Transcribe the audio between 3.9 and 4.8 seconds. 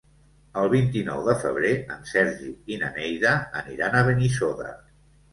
a Benissoda.